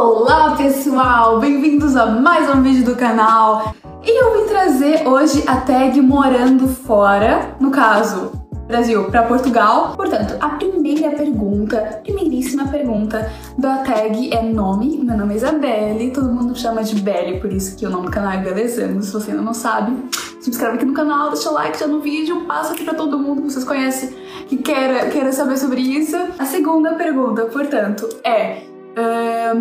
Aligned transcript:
Olá 0.00 0.54
pessoal, 0.54 1.40
bem-vindos 1.40 1.96
a 1.96 2.06
mais 2.06 2.48
um 2.48 2.62
vídeo 2.62 2.84
do 2.84 2.94
canal. 2.94 3.74
E 4.04 4.22
eu 4.22 4.32
vim 4.32 4.48
trazer 4.48 5.04
hoje 5.04 5.42
a 5.44 5.56
tag 5.56 6.00
morando 6.00 6.68
fora, 6.68 7.56
no 7.58 7.72
caso, 7.72 8.30
Brasil 8.68 9.10
para 9.10 9.24
Portugal. 9.24 9.94
Portanto, 9.96 10.36
a 10.40 10.50
primeira 10.50 11.10
pergunta, 11.16 12.00
primeiríssima 12.04 12.68
pergunta 12.68 13.28
da 13.58 13.78
tag 13.78 14.32
é 14.32 14.40
nome. 14.40 14.98
Meu 15.02 15.16
nome 15.16 15.34
é 15.34 15.36
Isabelle, 15.36 16.12
todo 16.12 16.32
mundo 16.32 16.56
chama 16.56 16.84
de 16.84 16.94
Belle, 16.94 17.40
por 17.40 17.52
isso 17.52 17.76
que 17.76 17.84
o 17.84 17.90
nome 17.90 18.06
do 18.06 18.12
canal 18.12 18.34
é 18.34 18.38
Belezando, 18.38 19.02
se 19.02 19.12
você 19.12 19.32
ainda 19.32 19.42
não 19.42 19.52
sabe. 19.52 19.96
Se 20.40 20.48
inscreve 20.48 20.76
aqui 20.76 20.84
no 20.84 20.94
canal, 20.94 21.30
deixa 21.30 21.50
o 21.50 21.54
like 21.54 21.76
já 21.76 21.88
no 21.88 21.98
vídeo, 21.98 22.44
passa 22.46 22.72
aqui 22.72 22.84
pra 22.84 22.94
todo 22.94 23.18
mundo 23.18 23.42
que 23.42 23.50
vocês 23.50 23.64
conhecem 23.64 24.10
que 24.46 24.58
queira, 24.58 25.08
queira 25.10 25.32
saber 25.32 25.58
sobre 25.58 25.80
isso. 25.80 26.16
A 26.38 26.44
segunda 26.44 26.94
pergunta, 26.94 27.46
portanto, 27.46 28.08
é 28.22 28.77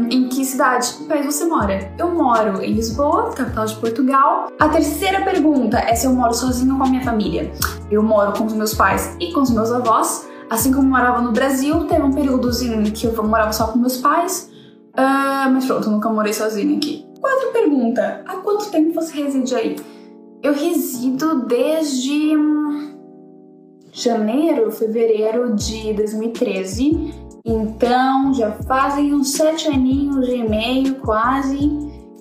em 0.09 0.27
que 0.29 0.43
cidade 0.45 0.97
do 0.99 1.05
país 1.05 1.25
você 1.25 1.45
mora? 1.45 1.91
Eu 1.97 2.13
moro 2.13 2.61
em 2.61 2.73
Lisboa, 2.73 3.31
capital 3.33 3.65
de 3.65 3.75
Portugal. 3.75 4.47
A 4.59 4.69
terceira 4.69 5.21
pergunta 5.21 5.77
é 5.77 5.95
se 5.95 6.07
eu 6.07 6.13
moro 6.13 6.33
sozinho 6.33 6.77
com 6.77 6.83
a 6.83 6.87
minha 6.87 7.03
família. 7.03 7.51
Eu 7.91 8.01
moro 8.01 8.33
com 8.33 8.45
os 8.45 8.53
meus 8.53 8.73
pais 8.73 9.15
e 9.19 9.31
com 9.31 9.41
os 9.41 9.49
meus 9.49 9.71
avós. 9.71 10.27
Assim 10.49 10.73
como 10.73 10.87
morava 10.87 11.21
no 11.21 11.31
Brasil, 11.31 11.85
teve 11.85 12.01
um 12.01 12.11
períodozinho 12.11 12.81
em 12.81 12.91
que 12.91 13.05
eu 13.05 13.23
morava 13.23 13.51
só 13.51 13.67
com 13.67 13.79
meus 13.79 13.97
pais. 13.97 14.49
Uh, 14.93 15.51
mas 15.51 15.65
pronto, 15.65 15.89
nunca 15.89 16.09
morei 16.09 16.33
sozinha 16.33 16.77
aqui. 16.77 17.05
Quarta 17.19 17.47
pergunta: 17.53 18.23
há 18.25 18.37
quanto 18.37 18.71
tempo 18.71 18.93
você 18.93 19.21
reside 19.21 19.55
aí? 19.55 19.75
Eu 20.41 20.53
resido 20.53 21.45
desde 21.45 22.33
janeiro, 23.91 24.71
fevereiro 24.71 25.55
de 25.55 25.93
2013 25.93 27.26
então 27.47 28.33
já 28.33 28.51
fazem 28.67 29.13
uns 29.13 29.31
sete 29.31 29.69
aninhos 29.69 30.27
e 30.27 30.43
meio, 30.43 30.95
quase. 30.95 31.57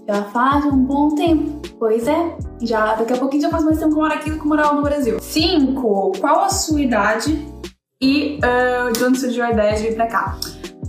Já 0.09 0.23
faz 0.25 0.65
um 0.66 0.85
bom 0.85 1.16
tempo. 1.16 1.60
Pois 1.80 2.07
é, 2.07 2.37
já 2.63 2.95
daqui 2.95 3.13
a 3.13 3.16
pouquinho 3.16 3.43
já 3.43 3.51
faz 3.51 3.65
mais 3.65 3.77
tempo 3.77 3.91
que 3.91 3.99
eu 3.99 4.02
moro 4.02 4.15
aqui 4.15 4.30
do 4.30 4.38
que 4.38 4.46
morava 4.46 4.74
no 4.74 4.83
Brasil. 4.83 5.18
Cinco. 5.21 6.13
Qual 6.21 6.45
a 6.45 6.49
sua 6.49 6.80
idade 6.80 7.45
e 8.01 8.38
uh, 8.38 8.93
de 8.93 9.05
onde 9.05 9.18
surgiu 9.18 9.43
a 9.45 9.51
ideia 9.51 9.74
de 9.74 9.83
vir 9.83 9.96
pra 9.96 10.07
cá? 10.07 10.38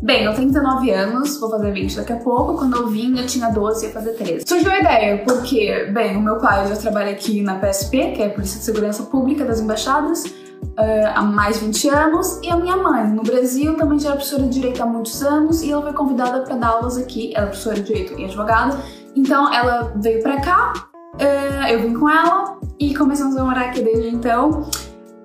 Bem, 0.03 0.25
eu 0.25 0.35
tenho 0.35 0.49
19 0.49 0.91
anos, 0.91 1.39
vou 1.39 1.49
fazer 1.49 1.71
20 1.71 1.95
daqui 1.95 2.13
a 2.13 2.17
pouco. 2.17 2.59
Quando 2.59 2.77
eu 2.77 2.87
vim, 2.87 3.17
eu 3.17 3.25
tinha 3.25 3.49
12 3.49 3.83
e 3.83 3.87
ia 3.87 3.93
fazer 3.93 4.11
13. 4.11 4.45
Surgiu 4.47 4.71
a 4.71 4.79
ideia 4.79 5.23
porque, 5.25 5.89
bem, 5.91 6.15
o 6.15 6.21
meu 6.21 6.37
pai 6.37 6.67
já 6.67 6.75
trabalha 6.75 7.11
aqui 7.11 7.41
na 7.41 7.55
PSP, 7.55 8.11
que 8.11 8.21
é 8.21 8.27
a 8.27 8.29
Polícia 8.29 8.59
de 8.59 8.65
Segurança 8.65 9.01
Pública 9.01 9.43
das 9.43 9.59
Embaixadas 9.59 10.23
uh, 10.63 11.11
há 11.15 11.21
mais 11.21 11.59
de 11.59 11.65
20 11.65 11.89
anos, 11.89 12.39
e 12.43 12.49
a 12.49 12.55
minha 12.55 12.77
mãe, 12.77 13.07
no 13.07 13.23
Brasil, 13.23 13.75
também 13.75 13.99
já 13.99 14.09
era 14.09 14.17
professora 14.17 14.43
de 14.43 14.49
Direito 14.49 14.81
há 14.81 14.85
muitos 14.85 15.21
anos, 15.23 15.61
e 15.61 15.71
ela 15.71 15.81
foi 15.81 15.93
convidada 15.93 16.41
para 16.41 16.55
dar 16.55 16.67
aulas 16.69 16.97
aqui, 16.97 17.33
ela 17.35 17.45
é 17.45 17.49
professora 17.49 17.75
de 17.75 17.83
Direito 17.83 18.19
e 18.19 18.25
advogada, 18.25 18.77
então 19.15 19.53
ela 19.53 19.91
veio 19.95 20.21
para 20.21 20.39
cá, 20.41 20.73
uh, 21.15 21.67
eu 21.69 21.81
vim 21.81 21.93
com 21.93 22.09
ela, 22.09 22.57
e 22.79 22.95
começamos 22.95 23.35
a 23.35 23.43
morar 23.43 23.65
aqui 23.65 23.81
desde 23.81 24.09
então. 24.09 24.69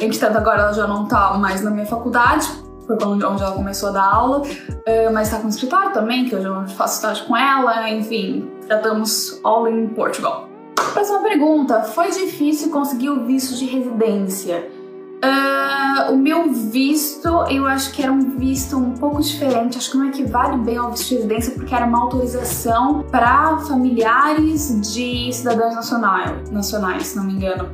Entretanto, 0.00 0.38
agora 0.38 0.62
ela 0.62 0.72
já 0.72 0.86
não 0.86 1.06
tá 1.06 1.34
mais 1.34 1.62
na 1.62 1.70
minha 1.70 1.86
faculdade, 1.86 2.48
foi 2.86 2.96
onde 3.06 3.22
ela 3.24 3.52
começou 3.52 3.90
a 3.90 3.92
dar 3.92 4.04
aula, 4.04 4.42
uh, 4.42 5.12
mas 5.12 5.28
está 5.28 5.38
com 5.38 5.46
o 5.46 5.50
escritório 5.50 5.92
também, 5.92 6.24
que 6.24 6.34
eu 6.34 6.42
já 6.42 6.66
faço 6.68 6.96
estágio 6.96 7.26
com 7.26 7.36
ela, 7.36 7.88
enfim, 7.90 8.50
já 8.68 8.76
estamos 8.76 9.40
all 9.44 9.68
in 9.68 9.88
Portugal. 9.88 10.48
Próxima 10.92 11.20
pergunta: 11.20 11.82
foi 11.82 12.10
difícil 12.10 12.70
conseguir 12.70 13.10
o 13.10 13.24
visto 13.24 13.54
de 13.56 13.66
residência? 13.66 14.81
Uh, 15.24 16.12
o 16.12 16.16
meu 16.16 16.52
visto, 16.52 17.28
eu 17.48 17.64
acho 17.64 17.92
que 17.92 18.02
era 18.02 18.10
um 18.10 18.36
visto 18.36 18.76
um 18.76 18.90
pouco 18.90 19.22
diferente, 19.22 19.78
acho 19.78 19.92
que 19.92 19.96
não 19.96 20.08
equivale 20.08 20.56
bem 20.58 20.76
ao 20.76 20.90
visto 20.90 21.10
de 21.10 21.14
residência, 21.14 21.54
porque 21.54 21.72
era 21.72 21.86
uma 21.86 22.00
autorização 22.00 23.04
para 23.04 23.58
familiares 23.58 24.80
de 24.92 25.32
cidadãos 25.32 25.76
nacionais, 25.76 26.50
nacionais, 26.50 27.06
se 27.06 27.16
não 27.16 27.22
me 27.22 27.34
engano. 27.34 27.70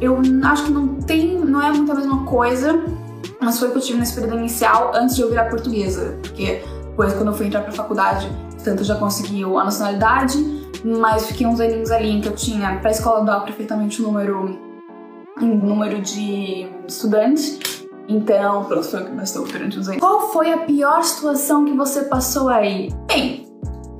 Eu 0.00 0.18
acho 0.44 0.64
que 0.64 0.72
não 0.72 0.94
tem, 0.94 1.38
não 1.38 1.62
é 1.62 1.70
muito 1.70 1.92
a 1.92 1.96
mesma 1.96 2.24
coisa, 2.24 2.82
mas 3.42 3.58
foi 3.58 3.68
o 3.68 3.72
que 3.72 3.78
eu 3.78 3.82
tive 3.82 3.98
nesse 3.98 4.14
período 4.14 4.38
inicial 4.38 4.92
antes 4.94 5.16
de 5.16 5.20
eu 5.20 5.28
virar 5.28 5.50
portuguesa, 5.50 6.18
porque 6.22 6.62
depois 6.82 7.12
quando 7.12 7.28
eu 7.28 7.34
fui 7.34 7.46
entrar 7.46 7.60
para 7.60 7.72
faculdade, 7.72 8.26
tanto 8.64 8.82
já 8.82 8.94
consegui 8.94 9.44
a 9.44 9.64
nacionalidade, 9.64 10.38
mas 10.82 11.26
fiquei 11.26 11.46
uns 11.46 11.60
aninhos 11.60 11.90
ali 11.90 12.10
em 12.10 12.22
que 12.22 12.28
eu 12.28 12.34
tinha 12.34 12.78
para 12.78 12.88
a 12.88 12.92
escola 12.92 13.22
dar 13.22 13.40
perfeitamente 13.40 14.00
o 14.00 14.06
número 14.06 14.64
número 15.38 16.00
de 16.00 16.66
estudantes. 16.86 17.58
Então, 18.08 18.64
pronto, 18.64 18.84
foi 18.84 19.02
o 19.02 19.04
que 19.06 19.12
bastou 19.12 19.44
durante 19.46 19.78
os 19.78 19.88
anos. 19.88 20.00
Qual 20.00 20.32
foi 20.32 20.52
a 20.52 20.58
pior 20.58 21.02
situação 21.02 21.64
que 21.64 21.72
você 21.72 22.02
passou 22.02 22.48
aí? 22.48 22.92
Bem, 23.06 23.46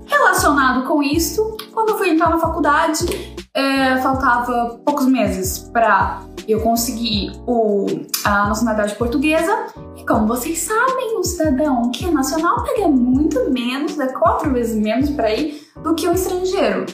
relacionado 0.07 0.87
com 0.87 1.03
isso, 1.03 1.57
quando 1.73 1.91
eu 1.91 1.99
fui 1.99 2.11
entrar 2.11 2.31
na 2.31 2.39
faculdade, 2.39 3.07
é, 3.53 3.97
faltava 3.99 4.81
poucos 4.85 5.07
meses 5.07 5.59
para 5.73 6.23
eu 6.47 6.61
conseguir 6.61 7.33
o, 7.47 7.87
a 8.25 8.49
nacionalidade 8.49 8.95
portuguesa. 8.95 9.67
E 9.97 10.05
como 10.05 10.27
vocês 10.27 10.59
sabem, 10.61 11.19
um 11.19 11.23
cidadão 11.23 11.91
que 11.91 12.05
é 12.05 12.11
nacional 12.11 12.63
paga 12.63 12.87
muito 12.87 13.51
menos, 13.51 13.99
é 13.99 14.07
quatro 14.09 14.53
vezes 14.53 14.77
menos 14.81 15.11
para 15.11 15.35
ir 15.35 15.67
do 15.83 15.95
que 15.95 16.09
um 16.09 16.13
estrangeiro. 16.13 16.87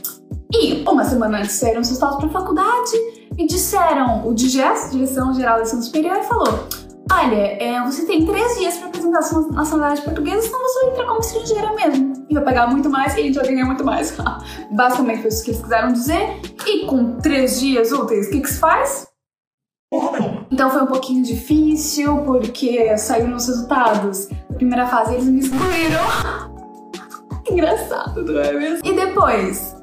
E 0.51 0.83
uma 0.89 1.05
semana 1.05 1.39
antes 1.39 1.53
saíram 1.53 1.81
os 1.81 1.89
resultados 1.89 2.19
para 2.19 2.29
a 2.29 2.33
faculdade 2.33 3.22
e 3.39 3.47
disseram, 3.47 4.27
o 4.27 4.35
DGS, 4.35 4.91
Direção 4.91 5.33
Geral 5.35 5.57
da 5.57 5.63
Ensino 5.63 5.83
Superior, 5.83 6.23
falou: 6.23 6.69
Olha, 7.11 7.63
é, 7.63 7.83
você 7.85 8.07
tem 8.07 8.25
três 8.25 8.59
dias 8.59 8.77
para 8.77 8.89
apresentar 8.89 9.23
sua 9.23 9.49
nacionalidade 9.49 10.03
portuguesa, 10.03 10.43
senão 10.43 10.61
você 10.61 10.81
vai 10.81 10.91
entrar 10.91 11.07
como 11.07 11.21
estrangeira 11.21 11.75
mesmo. 11.75 12.27
E 12.31 12.35
vai 12.35 12.45
pagar 12.45 12.69
muito 12.69 12.89
mais 12.89 13.15
e 13.15 13.21
a 13.21 13.23
gente 13.23 13.35
vai 13.35 13.47
ganhar 13.47 13.67
muito 13.67 13.85
mais. 13.85 14.17
Basicamente 14.71 15.21
foi 15.21 15.29
isso 15.29 15.45
que 15.45 15.51
eles 15.51 15.63
quiseram 15.63 15.93
dizer. 15.93 16.41
E 16.67 16.87
com 16.87 17.17
três 17.17 17.61
dias 17.61 17.93
úteis, 17.93 18.29
o 18.29 18.31
que, 18.31 18.41
que 18.41 18.49
se 18.49 18.59
faz? 18.59 19.07
Então 20.51 20.71
foi 20.71 20.83
um 20.83 20.87
pouquinho 20.87 21.23
difícil, 21.23 22.19
porque 22.25 22.97
saíram 22.97 23.37
os 23.37 23.47
resultados. 23.47 24.29
Na 24.49 24.57
primeira 24.57 24.87
fase 24.87 25.15
eles 25.15 25.27
me 25.27 25.41
excluíram. 25.41 26.53
Engraçado, 27.51 28.23
não 28.23 28.41
é 28.41 28.53
mesmo? 28.53 28.87
E 28.87 28.93
depois, 28.95 29.75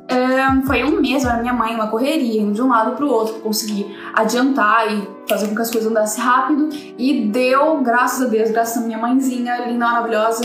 foi 0.65 0.83
um 0.83 0.99
mês, 1.01 1.25
era 1.25 1.41
minha 1.41 1.53
mãe, 1.53 1.73
uma 1.73 1.87
correria, 1.87 2.41
indo 2.41 2.53
de 2.53 2.61
um 2.61 2.69
lado 2.69 2.95
pro 2.95 3.07
outro, 3.07 3.35
conseguir 3.35 3.97
adiantar 4.13 4.91
e 4.91 5.07
fazer 5.27 5.47
com 5.47 5.55
que 5.55 5.61
as 5.61 5.71
coisas 5.71 5.89
andassem 5.89 6.23
rápido. 6.23 6.69
E 6.97 7.27
deu, 7.27 7.81
graças 7.81 8.25
a 8.25 8.29
Deus, 8.29 8.51
graças 8.51 8.81
a 8.81 8.85
minha 8.85 8.97
mãezinha, 8.97 9.65
linda, 9.67 9.85
maravilhosa, 9.85 10.43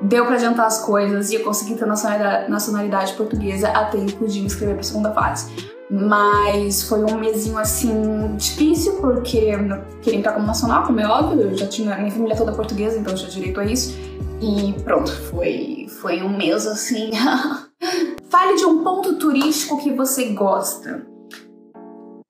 deu 0.00 0.24
para 0.26 0.36
adiantar 0.36 0.66
as 0.66 0.80
coisas 0.84 1.30
e 1.30 1.36
eu 1.36 1.44
consegui 1.44 1.74
ter 1.74 1.86
nacionalidade, 1.86 2.50
nacionalidade 2.50 3.12
portuguesa 3.14 3.68
a 3.68 3.86
tempo 3.86 4.26
de 4.26 4.40
me 4.40 4.46
inscrever 4.46 4.74
pra 4.74 4.84
segunda 4.84 5.12
fase. 5.12 5.52
Mas 5.88 6.82
foi 6.82 7.04
um 7.04 7.18
mesinho 7.18 7.58
assim 7.58 8.34
difícil, 8.36 8.94
porque 8.94 9.38
eu 9.38 9.84
queria 10.02 10.18
entrar 10.18 10.32
como 10.32 10.46
nacional, 10.46 10.84
como 10.84 10.98
é 10.98 11.06
óbvio, 11.06 11.42
eu 11.42 11.56
já 11.56 11.66
tinha 11.66 11.96
minha 11.96 12.10
família 12.10 12.36
toda 12.36 12.52
portuguesa, 12.52 12.98
então 12.98 13.12
eu 13.12 13.18
tinha 13.18 13.30
direito 13.30 13.60
a 13.60 13.64
isso. 13.64 13.96
E 14.40 14.74
pronto, 14.82 15.12
foi, 15.12 15.86
foi 16.00 16.22
um 16.22 16.36
mês 16.36 16.66
assim. 16.66 17.12
Fale 18.30 18.56
de 18.56 18.64
um 18.64 18.82
ponto 18.82 19.14
turístico 19.14 19.78
que 19.78 19.92
você 19.92 20.26
gosta. 20.30 21.06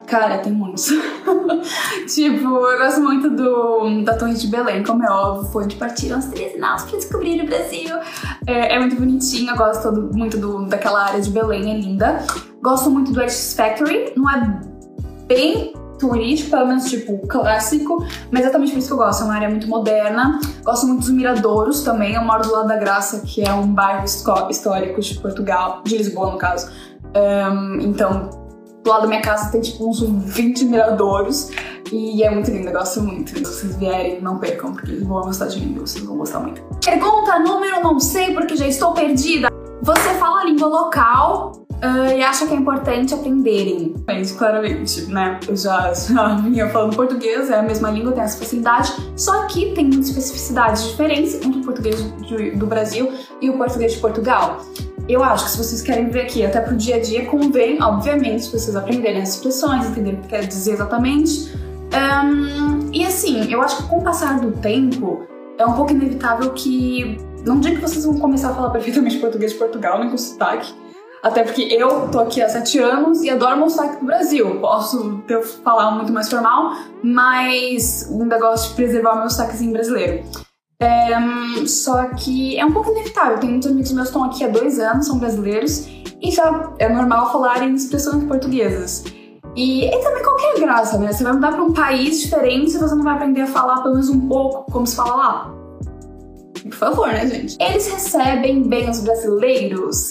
Cara, 0.06 0.38
tem 0.38 0.52
muitos. 0.52 0.86
tipo, 2.14 2.46
eu 2.46 2.78
gosto 2.78 3.00
muito 3.00 3.28
do, 3.28 4.04
da 4.04 4.16
Torre 4.16 4.34
de 4.34 4.46
Belém, 4.46 4.84
como 4.84 5.04
é 5.04 5.10
óbvio, 5.10 5.50
foi 5.50 5.64
onde 5.64 5.74
partiram 5.74 6.18
as 6.18 6.26
13 6.26 6.58
naus 6.58 6.82
pra 6.82 6.96
descobrir 6.96 7.42
o 7.42 7.46
Brasil. 7.46 7.96
É, 8.46 8.74
é 8.74 8.78
muito 8.78 8.94
bonitinho, 8.94 9.50
eu 9.50 9.56
gosto 9.56 9.90
muito 10.14 10.38
do, 10.38 10.66
daquela 10.66 11.04
área 11.04 11.20
de 11.20 11.30
Belém, 11.30 11.72
é 11.72 11.76
linda. 11.76 12.24
Gosto 12.62 12.88
muito 12.88 13.10
do 13.10 13.20
X 13.20 13.54
Factory, 13.54 14.12
não 14.16 14.30
é 14.30 14.60
bem 15.26 15.72
turístico, 15.98 16.50
pelo 16.50 16.66
menos 16.66 16.84
tipo 16.84 17.18
clássico, 17.26 18.04
mas 18.30 18.40
é 18.40 18.44
exatamente 18.44 18.72
por 18.72 18.78
isso 18.78 18.88
que 18.88 18.92
eu 18.92 18.98
gosto. 18.98 19.22
É 19.22 19.24
uma 19.24 19.34
área 19.34 19.48
muito 19.48 19.66
moderna. 19.68 20.40
Gosto 20.64 20.86
muito 20.86 21.00
dos 21.00 21.10
miradouros 21.10 21.82
também. 21.82 22.14
Eu 22.14 22.22
moro 22.22 22.42
do 22.42 22.52
lado 22.52 22.68
da 22.68 22.76
Graça, 22.76 23.20
que 23.24 23.42
é 23.42 23.52
um 23.52 23.66
bairro 23.66 24.04
histórico 24.04 25.00
de 25.00 25.18
Portugal, 25.18 25.82
de 25.84 25.96
Lisboa 25.96 26.32
no 26.32 26.38
caso. 26.38 26.70
Um, 27.14 27.80
então, 27.80 28.30
do 28.82 28.90
lado 28.90 29.02
da 29.02 29.08
minha 29.08 29.22
casa 29.22 29.50
tem 29.50 29.60
tipo 29.60 29.88
uns 29.88 30.00
20 30.00 30.64
miradouros 30.66 31.50
e 31.92 32.22
é 32.22 32.30
muito 32.30 32.50
lindo, 32.50 32.68
eu 32.68 32.72
gosto 32.72 33.02
muito. 33.02 33.30
Se 33.30 33.44
vocês 33.44 33.76
vierem, 33.76 34.20
não 34.20 34.38
percam, 34.38 34.72
porque 34.72 34.92
Lisboa 34.92 35.22
é 35.22 35.24
uma 35.24 35.32
cidade 35.32 35.58
linda, 35.58 35.80
vocês 35.80 36.04
vão 36.04 36.16
gostar 36.16 36.40
muito. 36.40 36.62
Pergunta 36.84 37.38
número 37.40 37.82
não 37.82 37.98
sei 37.98 38.32
porque 38.32 38.56
já 38.56 38.66
estou 38.66 38.92
perdida. 38.92 39.48
Você 39.82 40.14
fala 40.14 40.40
a 40.40 40.44
língua 40.44 40.68
local 40.68 41.65
Uh, 41.76 42.16
e 42.16 42.22
acha 42.22 42.46
que 42.46 42.54
é 42.54 42.56
importante 42.56 43.12
aprenderem. 43.12 43.94
Mas 44.06 44.32
claramente, 44.32 45.02
né? 45.06 45.38
Eu 45.46 45.56
já, 45.56 45.92
já 45.92 46.36
vinha 46.36 46.68
falando 46.70 46.96
português, 46.96 47.50
é 47.50 47.58
a 47.58 47.62
mesma 47.62 47.90
língua, 47.90 48.12
tem 48.12 48.22
essa 48.22 48.38
facilidade, 48.38 48.92
só 49.14 49.46
que 49.46 49.72
tem 49.72 49.90
especificidades 49.90 50.84
diferentes 50.84 51.34
entre 51.34 51.60
o 51.60 51.62
português 51.62 52.02
de, 52.22 52.52
do 52.52 52.66
Brasil 52.66 53.12
e 53.42 53.50
o 53.50 53.58
português 53.58 53.92
de 53.92 53.98
Portugal. 53.98 54.58
Eu 55.08 55.22
acho 55.22 55.44
que 55.44 55.50
se 55.50 55.58
vocês 55.58 55.82
querem 55.82 56.08
ver 56.08 56.22
aqui 56.22 56.44
até 56.44 56.60
pro 56.60 56.74
dia 56.74 56.96
a 56.96 57.00
dia, 57.00 57.26
convém, 57.26 57.80
obviamente, 57.80 58.50
vocês 58.50 58.74
aprenderem 58.74 59.22
as 59.22 59.36
expressões, 59.36 59.86
entenderem 59.86 60.18
o 60.18 60.22
que 60.22 60.28
quer 60.28 60.46
dizer 60.46 60.72
exatamente. 60.72 61.52
Um, 61.86 62.90
e 62.92 63.04
assim, 63.04 63.52
eu 63.52 63.62
acho 63.62 63.76
que 63.76 63.82
com 63.84 63.98
o 63.98 64.02
passar 64.02 64.40
do 64.40 64.50
tempo, 64.52 65.26
é 65.58 65.64
um 65.64 65.74
pouco 65.74 65.92
inevitável 65.92 66.50
que 66.52 67.18
Não 67.44 67.60
digo 67.60 67.76
que 67.76 67.82
vocês 67.82 68.04
vão 68.04 68.18
começar 68.18 68.50
a 68.50 68.54
falar 68.54 68.70
perfeitamente 68.70 69.18
português 69.18 69.52
de 69.52 69.58
Portugal, 69.58 70.00
nem 70.00 70.10
com 70.10 70.18
sotaque. 70.18 70.74
Até 71.22 71.42
porque 71.42 71.62
eu 71.62 72.08
tô 72.10 72.20
aqui 72.20 72.40
há 72.40 72.48
sete 72.48 72.78
anos 72.78 73.22
e 73.22 73.30
adoro 73.30 73.56
meu 73.56 73.70
sotaque 73.70 74.00
do 74.00 74.06
Brasil. 74.06 74.60
Posso 74.60 75.18
ter, 75.26 75.42
falar 75.42 75.90
muito 75.92 76.12
mais 76.12 76.28
formal, 76.28 76.72
mas 77.02 78.08
ainda 78.10 78.38
gosto 78.38 78.70
de 78.70 78.74
preservar 78.74 79.14
o 79.14 79.20
meu 79.20 79.30
sotaquezinho 79.30 79.72
brasileiro. 79.72 80.24
É, 80.80 81.16
só 81.66 82.04
que 82.14 82.58
é 82.58 82.64
um 82.64 82.72
pouco 82.72 82.90
inevitável. 82.90 83.38
Tem 83.38 83.50
muitos 83.50 83.68
amigos 83.68 83.92
meus 83.92 84.08
que 84.08 84.16
estão 84.16 84.24
aqui 84.24 84.44
há 84.44 84.48
dois 84.48 84.78
anos, 84.78 85.06
são 85.06 85.18
brasileiros, 85.18 85.88
e 86.20 86.30
já 86.30 86.72
é 86.78 86.88
normal 86.88 87.32
falarem 87.32 87.74
expressões 87.74 88.24
portuguesas. 88.24 89.04
E, 89.56 89.86
e 89.86 90.02
também 90.02 90.22
qualquer 90.22 90.60
graça, 90.60 90.98
né? 90.98 91.12
Você 91.12 91.24
vai 91.24 91.32
mudar 91.32 91.52
para 91.52 91.62
um 91.62 91.72
país 91.72 92.20
diferente 92.20 92.74
e 92.74 92.78
você 92.78 92.94
não 92.94 93.02
vai 93.02 93.14
aprender 93.14 93.40
a 93.40 93.46
falar 93.46 93.82
pelo 93.82 93.94
menos 93.94 94.10
um 94.10 94.28
pouco 94.28 94.70
como 94.70 94.86
se 94.86 94.94
fala 94.94 95.16
lá. 95.16 95.54
Por 96.62 96.74
favor, 96.74 97.08
né, 97.08 97.26
gente? 97.26 97.56
Eles 97.58 97.86
recebem 97.90 98.68
bem 98.68 98.90
os 98.90 99.00
brasileiros? 99.00 100.10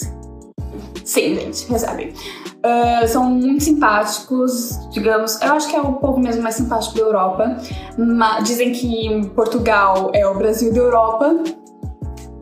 Sim, 1.06 1.36
gente, 1.36 1.70
recebem. 1.70 2.08
Uh, 2.08 3.06
são 3.06 3.30
muito 3.30 3.62
simpáticos, 3.62 4.76
digamos. 4.90 5.40
Eu 5.40 5.52
acho 5.52 5.70
que 5.70 5.76
é 5.76 5.80
o 5.80 5.92
povo 5.94 6.18
mesmo 6.18 6.42
mais 6.42 6.56
simpático 6.56 6.96
da 6.96 7.02
Europa. 7.02 7.56
Mas 7.96 8.42
dizem 8.42 8.72
que 8.72 9.30
Portugal 9.36 10.10
é 10.12 10.26
o 10.26 10.36
Brasil 10.36 10.72
da 10.72 10.80
Europa. 10.80 11.44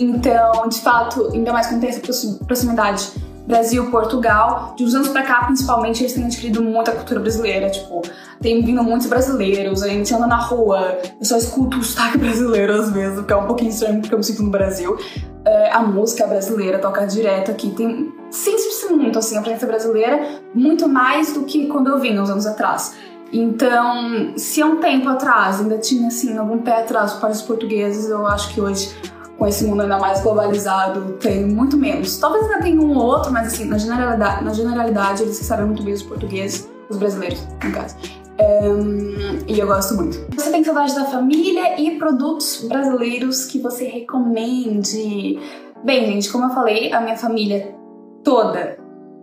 Então, 0.01 0.67
de 0.67 0.81
fato, 0.81 1.31
ainda 1.35 1.53
mais 1.53 1.67
quando 1.67 1.83
tem 1.83 1.91
essa 1.91 2.01
proximidade 2.47 3.13
Brasil, 3.47 3.91
Portugal, 3.91 4.75
de 4.75 4.83
uns 4.83 4.95
anos 4.95 5.09
pra 5.09 5.23
cá, 5.23 5.45
principalmente, 5.45 6.03
eles 6.03 6.15
têm 6.15 6.25
adquirido 6.25 6.63
muita 6.63 6.93
cultura 6.93 7.21
brasileira. 7.21 7.69
Tipo, 7.69 8.01
tem 8.41 8.65
vindo 8.65 8.83
muitos 8.83 9.07
brasileiros, 9.07 9.83
a 9.83 9.89
gente 9.89 10.13
anda 10.15 10.27
na 10.27 10.39
rua, 10.39 10.99
eu 11.21 11.27
só 11.27 11.37
escuto 11.37 11.77
o 11.79 11.83
sotaque 11.83 12.17
brasileiro 12.17 12.73
às 12.73 12.91
vezes, 12.91 13.23
que 13.25 13.33
é 13.33 13.37
um 13.37 13.47
pouquinho 13.47 13.69
estranho 13.69 14.01
porque 14.01 14.15
eu 14.15 14.19
me 14.19 14.25
sinto 14.25 14.43
no 14.43 14.51
Brasil. 14.51 14.97
É, 15.45 15.71
a 15.71 15.83
música 15.83 16.27
brasileira 16.27 16.79
toca 16.79 17.07
direto 17.07 17.51
aqui, 17.51 17.69
tem 17.69 18.11
sempre 18.35 18.63
muito 18.95 19.19
assim, 19.19 19.37
a 19.37 19.41
presença 19.41 19.67
brasileira, 19.67 20.41
muito 20.55 20.89
mais 20.89 21.33
do 21.33 21.45
que 21.45 21.67
quando 21.67 21.89
eu 21.89 21.99
vim 21.99 22.19
uns 22.19 22.31
anos 22.31 22.47
atrás. 22.47 22.95
Então, 23.33 24.33
se 24.37 24.63
há 24.63 24.67
um 24.67 24.77
tempo 24.77 25.09
atrás 25.09 25.61
ainda 25.61 25.79
tinha 25.79 26.09
assim 26.09 26.37
algum 26.37 26.59
pé 26.59 26.83
atrás 26.83 27.15
para 27.15 27.31
os 27.31 27.43
portugueses, 27.43 28.09
eu 28.09 28.27
acho 28.27 28.53
que 28.55 28.61
hoje 28.61 28.95
com 29.37 29.47
esse 29.47 29.65
mundo 29.65 29.83
ainda 29.83 29.99
mais 29.99 30.21
globalizado, 30.23 31.15
tem 31.15 31.45
muito 31.45 31.77
menos. 31.77 32.17
Talvez 32.19 32.45
ainda 32.45 32.63
tenha 32.63 32.81
um 32.81 32.97
ou 32.97 33.05
outro, 33.05 33.33
mas 33.33 33.49
assim, 33.49 33.65
na 33.65 33.79
generalidade, 33.79 34.45
na 34.45 34.53
generalidade 34.53 35.23
eles 35.23 35.37
sabem 35.39 35.67
muito 35.67 35.83
bem 35.83 35.93
os 35.93 36.03
portugueses, 36.03 36.69
os 36.89 36.97
brasileiros, 36.97 37.41
no 37.63 37.73
caso. 37.73 37.97
Um, 38.39 39.39
e 39.47 39.59
eu 39.59 39.67
gosto 39.67 39.95
muito. 39.95 40.25
Você 40.37 40.51
tem 40.51 40.63
saudade 40.63 40.95
da 40.95 41.05
família 41.05 41.81
e 41.81 41.99
produtos 41.99 42.65
brasileiros 42.69 43.45
que 43.47 43.59
você 43.59 43.87
recomende? 43.87 45.39
Bem, 45.85 46.07
gente, 46.07 46.31
como 46.31 46.45
eu 46.45 46.51
falei, 46.51 46.93
a 46.93 47.01
minha 47.01 47.17
família 47.17 47.75
toda, 48.25 48.79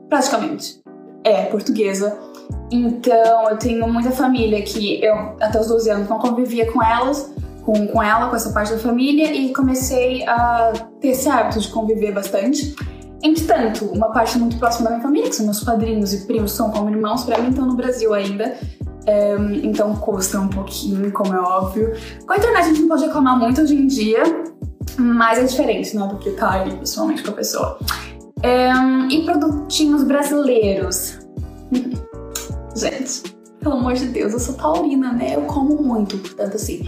praticamente, 0.07 0.81
é 1.23 1.45
portuguesa. 1.45 2.17
Então 2.71 3.49
eu 3.49 3.57
tenho 3.57 3.87
muita 3.91 4.11
família 4.11 4.61
que 4.61 5.03
eu 5.03 5.15
até 5.41 5.59
os 5.59 5.67
12 5.67 5.89
anos 5.89 6.09
não 6.09 6.19
convivia 6.19 6.71
com 6.71 6.81
elas, 6.81 7.33
com, 7.63 7.87
com 7.87 8.01
ela, 8.01 8.29
com 8.29 8.35
essa 8.35 8.51
parte 8.51 8.71
da 8.71 8.79
família, 8.79 9.33
e 9.33 9.53
comecei 9.53 10.25
a 10.27 10.71
ter 10.99 11.09
esse 11.09 11.27
hábito 11.27 11.59
de 11.59 11.67
conviver 11.67 12.13
bastante. 12.13 12.75
Entretanto, 13.23 13.85
uma 13.85 14.11
parte 14.11 14.37
muito 14.37 14.57
próxima 14.57 14.85
da 14.85 14.95
minha 14.95 15.03
família, 15.03 15.29
que 15.29 15.35
são 15.35 15.45
meus 15.45 15.63
padrinhos 15.63 16.13
e 16.13 16.25
primos, 16.25 16.53
são 16.53 16.71
como 16.71 16.89
irmãos 16.89 17.23
para 17.23 17.39
mim, 17.39 17.49
estão 17.49 17.67
no 17.67 17.75
Brasil 17.75 18.13
ainda. 18.13 18.57
Um, 19.07 19.53
então 19.63 19.95
custa 19.95 20.39
um 20.39 20.47
pouquinho, 20.47 21.11
como 21.11 21.33
é 21.33 21.39
óbvio. 21.39 21.93
Com 22.25 22.33
a 22.33 22.37
internet 22.37 22.63
a 22.63 22.67
gente 22.67 22.81
não 22.81 22.87
pode 22.87 23.05
reclamar 23.05 23.37
muito 23.37 23.61
hoje 23.61 23.75
em 23.75 23.85
dia, 23.85 24.23
mas 24.97 25.37
é 25.37 25.43
diferente, 25.43 25.95
né, 25.95 26.07
do 26.07 26.17
que 26.17 26.31
tá 26.31 26.61
ali 26.61 26.75
pessoalmente 26.77 27.23
com 27.23 27.31
a 27.31 27.33
pessoa. 27.33 27.79
Um, 28.43 29.09
e 29.09 29.23
produtinhos 29.23 30.03
brasileiros. 30.03 31.19
Gente, 32.75 33.35
pelo 33.59 33.75
amor 33.75 33.93
de 33.93 34.07
Deus, 34.07 34.33
eu 34.33 34.39
sou 34.39 34.55
taurina, 34.55 35.11
né? 35.11 35.35
Eu 35.35 35.41
como 35.43 35.81
muito, 35.83 36.17
portanto, 36.17 36.55
assim, 36.55 36.87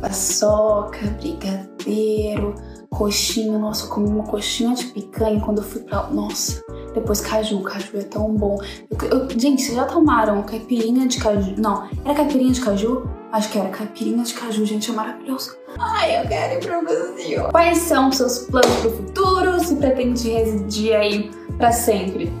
paçoca, 0.00 1.06
brigadeiro, 1.20 2.54
coxinha. 2.90 3.58
Nossa, 3.58 3.84
eu 3.84 3.90
comi 3.90 4.08
uma 4.08 4.24
coxinha 4.24 4.74
de 4.74 4.86
picanha 4.86 5.40
quando 5.40 5.58
eu 5.58 5.64
fui 5.64 5.82
pra. 5.82 6.08
Nossa, 6.08 6.62
depois 6.94 7.20
caju. 7.20 7.60
Caju 7.60 7.98
é 7.98 8.02
tão 8.02 8.34
bom. 8.34 8.58
Eu, 8.90 9.08
eu, 9.08 9.30
gente, 9.38 9.62
vocês 9.62 9.76
já 9.76 9.84
tomaram 9.84 10.42
caipirinha 10.42 11.06
de 11.06 11.18
caju? 11.18 11.54
Não, 11.58 11.88
era 12.04 12.14
caipirinha 12.14 12.52
de 12.52 12.60
caju? 12.60 13.08
Acho 13.36 13.50
que 13.50 13.58
era 13.58 13.68
caipirinha 13.68 14.24
de 14.24 14.32
caju, 14.32 14.64
gente, 14.64 14.90
é 14.90 14.94
maravilhoso. 14.94 15.58
Ai, 15.78 16.22
eu 16.22 16.26
quero 16.26 16.54
ir 16.54 16.66
pro 16.66 16.82
Brasil. 16.82 17.44
Quais 17.50 17.78
são 17.80 18.08
os 18.08 18.16
seus 18.16 18.38
planos 18.38 18.74
pro 18.76 18.90
futuro? 18.90 19.60
Se 19.60 19.76
pretende 19.76 20.30
residir 20.30 20.96
aí 20.96 21.30
pra 21.58 21.70
sempre? 21.70 22.32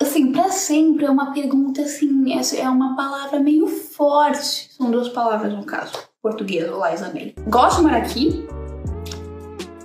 Assim, 0.00 0.32
pra 0.32 0.48
sempre 0.48 1.04
é 1.04 1.10
uma 1.10 1.34
pergunta 1.34 1.82
assim, 1.82 2.32
é 2.56 2.66
uma 2.66 2.96
palavra 2.96 3.38
meio 3.38 3.66
forte. 3.66 4.70
São 4.74 4.90
duas 4.90 5.10
palavras 5.10 5.52
no 5.52 5.64
caso 5.66 5.92
português, 6.22 6.66
olá 6.70 6.94
Isabel. 6.94 7.34
Gosto 7.48 7.76
de 7.76 7.82
morar 7.82 7.98
aqui, 7.98 8.48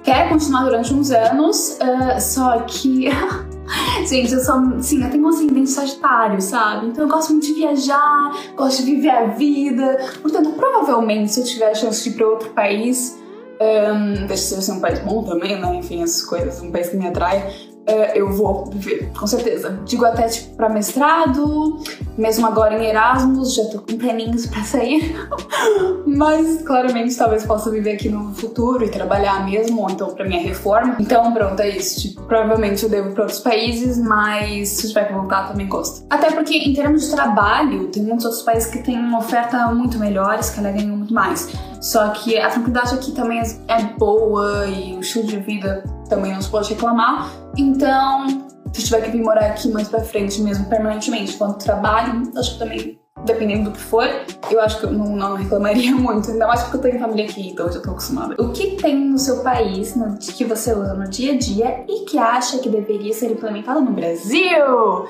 quero 0.06 0.30
continuar 0.30 0.63
durante 0.63 0.94
uns 0.94 1.12
anos, 1.12 1.78
uh, 1.81 2.22
só 2.22 2.62
que. 2.62 3.10
Gente, 4.07 4.33
eu 4.33 4.39
sou. 4.39 4.81
Sim, 4.81 5.04
eu 5.04 5.10
tenho 5.10 5.24
um 5.24 5.30
ascendente 5.30 5.69
sagitário, 5.69 6.42
sabe? 6.42 6.88
Então 6.88 7.04
eu 7.06 7.10
gosto 7.10 7.31
muito 7.31 7.45
de 7.45 7.54
viajar, 7.54 8.31
gosto 8.56 8.83
de 8.83 8.95
viver 8.95 9.10
a 9.10 9.25
vida. 9.27 9.98
Portanto, 10.21 10.51
provavelmente, 10.54 11.31
se 11.31 11.39
eu 11.39 11.45
tiver 11.45 11.71
a 11.71 11.75
chance 11.75 12.04
de 12.04 12.10
ir 12.10 12.13
para 12.13 12.27
outro 12.27 12.50
país, 12.50 13.18
um, 13.62 14.25
deixa 14.25 14.56
de 14.56 14.63
ser 14.63 14.71
um 14.71 14.80
país 14.80 15.00
bom 15.00 15.24
também, 15.24 15.60
né? 15.60 15.75
Enfim, 15.75 16.01
essas 16.01 16.24
coisas, 16.24 16.62
um 16.62 16.71
país 16.71 16.89
que 16.89 16.98
me 16.98 17.07
atrai 17.07 17.69
uh, 17.88 18.16
eu 18.16 18.31
vou 18.31 18.66
viver, 18.66 19.12
com 19.18 19.28
certeza. 19.28 19.80
Digo 19.86 20.06
até 20.06 20.28
tipo 20.28 20.56
para 20.56 20.70
mestrado, 20.70 21.81
mesmo 22.18 22.46
agora 22.46 22.78
em 22.78 22.86
Erasmus, 22.86 23.54
já 23.56 23.66
tô 23.66 23.80
com 23.80 23.98
planinhos 23.98 24.46
para 24.46 24.64
sair. 24.64 25.16
Mas 26.06 26.62
claramente 26.64 27.16
talvez 27.16 27.46
possa 27.46 27.70
viver 27.70 27.94
aqui 27.94 28.10
no 28.10 28.34
futuro 28.34 28.84
e 28.84 28.90
trabalhar 28.90 29.46
mesmo, 29.46 29.81
ou 29.81 29.90
então 29.90 30.14
para 30.14 30.26
minha 30.26 30.42
reforma. 30.42 30.98
Então 31.00 31.31
pronto, 31.34 31.60
é 31.62 31.70
isso. 31.70 32.02
Tipo, 32.02 32.24
provavelmente 32.24 32.84
eu 32.84 32.90
devo 32.90 33.12
para 33.12 33.24
outros 33.24 33.40
países, 33.40 33.98
mas 33.98 34.70
se 34.70 34.88
tiver 34.90 35.08
que 35.08 35.14
voltar 35.14 35.48
também 35.48 35.68
gosto. 35.68 36.06
Até 36.10 36.32
porque 36.32 36.58
em 36.58 36.74
termos 36.74 37.06
de 37.06 37.12
trabalho, 37.12 37.88
tem 37.88 38.04
muitos 38.04 38.25
outros 38.25 38.44
países 38.44 38.70
que 38.70 38.80
têm 38.80 38.98
uma 38.98 39.20
oferta 39.20 39.68
muito 39.68 39.98
melhores, 39.98 40.50
que 40.50 40.60
ela 40.60 40.72
ganham 40.72 40.99
mais. 41.14 41.50
Só 41.82 42.10
que 42.10 42.38
a 42.38 42.50
tranquilidade 42.50 42.96
aqui 42.96 43.12
também 43.12 43.42
é 43.68 43.84
boa 43.98 44.68
e 44.68 44.96
o 44.96 45.00
estilo 45.00 45.26
de 45.26 45.38
vida 45.38 45.84
também 46.10 46.34
não 46.34 46.42
se 46.42 46.50
pode 46.50 46.70
reclamar. 46.74 47.32
Então, 47.58 48.28
se 48.74 48.84
tiver 48.84 49.01
que 49.01 49.12
vir 49.12 49.24
morar 49.24 49.48
aqui 49.48 49.70
mais 49.70 49.88
pra 49.88 50.01
frente 50.01 50.42
mesmo, 50.42 50.66
permanentemente, 50.66 51.38
quanto 51.38 51.63
trabalho, 51.63 52.32
acho 52.36 52.54
que 52.54 52.60
também, 52.60 53.00
dependendo 53.25 53.70
do 53.70 53.72
que 53.72 53.82
for, 53.82 54.08
eu 54.51 54.60
acho 54.62 54.80
que 54.80 54.86
eu 54.86 54.92
não, 54.92 55.16
não 55.16 55.36
reclamaria 55.36 55.92
muito. 55.96 56.32
Ainda 56.32 56.48
mais 56.48 56.63
porque 56.63 56.78
eu 56.78 56.82
tenho 56.82 57.00
família 57.00 57.25
aqui, 57.25 57.50
então 57.50 57.68
eu 57.68 57.72
já 57.72 57.80
tô 57.80 57.92
acostumada. 57.92 58.36
O 58.42 58.51
que 58.51 58.75
tem 58.75 58.96
no 58.96 59.18
seu 59.18 59.42
país 59.42 59.96
no, 59.96 60.18
que 60.18 60.44
você 60.44 60.74
usa 60.74 60.94
no 60.94 61.10
dia 61.10 61.34
a 61.34 61.38
dia 61.38 61.86
e 61.88 62.06
que 62.06 62.18
acha 62.18 62.60
que 62.60 62.70
deveria 62.70 63.13
ser 63.13 63.32
implementado 63.32 63.82
no 63.82 63.92
Brasil? 63.92 65.08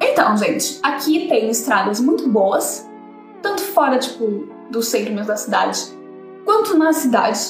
Então, 0.00 0.36
gente, 0.36 0.78
aqui 0.82 1.26
tem 1.28 1.48
estradas 1.50 2.00
muito 2.00 2.28
boas, 2.28 2.86
tanto 3.42 3.62
fora, 3.62 3.98
tipo, 3.98 4.55
do 4.70 4.82
centro 4.82 5.12
mesmo 5.12 5.28
da 5.28 5.36
cidade, 5.36 5.80
quanto 6.44 6.76
na 6.76 6.92
cidade, 6.92 7.40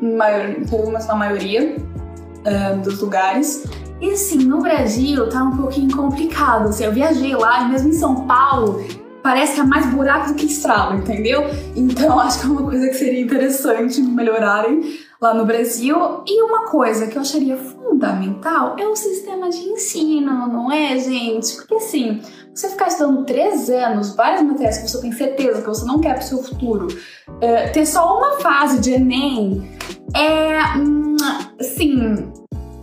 maior, 0.00 0.54
pelo 0.68 0.90
na 0.90 1.14
maioria 1.14 1.76
uh, 1.76 2.80
dos 2.82 3.00
lugares. 3.00 3.64
E 4.00 4.10
assim, 4.12 4.38
no 4.38 4.60
Brasil 4.60 5.28
tá 5.28 5.42
um 5.42 5.56
pouquinho 5.56 5.94
complicado. 5.94 6.68
Assim, 6.68 6.84
eu 6.84 6.92
viajei 6.92 7.34
lá 7.34 7.62
e 7.62 7.68
mesmo 7.68 7.90
em 7.90 7.92
São 7.92 8.26
Paulo 8.26 8.82
parece 9.22 9.54
que 9.54 9.60
é 9.60 9.64
mais 9.64 9.86
buraco 9.86 10.28
do 10.28 10.34
que 10.34 10.46
estrada, 10.46 10.94
entendeu? 10.94 11.42
Então 11.76 12.18
acho 12.20 12.40
que 12.40 12.46
é 12.46 12.48
uma 12.48 12.62
coisa 12.62 12.88
que 12.88 12.94
seria 12.94 13.20
interessante 13.20 14.00
melhorarem 14.00 14.98
lá 15.20 15.34
no 15.34 15.44
Brasil. 15.44 15.96
E 16.26 16.42
uma 16.42 16.66
coisa 16.66 17.06
que 17.06 17.16
eu 17.16 17.22
acharia 17.22 17.56
fundamental 17.56 18.76
é 18.78 18.86
o 18.86 18.96
sistema 18.96 19.50
de 19.50 19.58
ensino, 19.58 20.46
não 20.48 20.72
é, 20.72 20.98
gente? 20.98 21.56
Porque 21.56 21.74
assim, 21.74 22.20
você 22.54 22.68
ficar 22.68 22.88
estudando 22.88 23.24
três 23.24 23.70
anos, 23.70 24.14
várias 24.14 24.42
matérias 24.42 24.78
que 24.78 24.88
você 24.88 25.00
tem 25.00 25.12
certeza 25.12 25.62
que 25.62 25.68
você 25.68 25.84
não 25.84 26.00
quer 26.00 26.14
pro 26.14 26.24
seu 26.24 26.42
futuro, 26.42 26.86
uh, 26.86 27.72
ter 27.72 27.86
só 27.86 28.18
uma 28.18 28.40
fase 28.40 28.80
de 28.80 28.92
Enem 28.92 29.70
é. 30.14 30.78
Hum, 30.78 31.16
assim. 31.58 32.32